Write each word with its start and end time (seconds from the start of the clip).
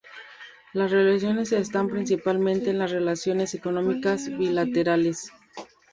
Las 0.73 0.89
relaciones 0.89 1.51
están 1.51 1.87
principalmente 1.87 2.71
en 2.71 2.79
las 2.79 2.89
relaciones 2.89 3.53
económicas 3.53 4.35
bilaterales. 4.35 5.31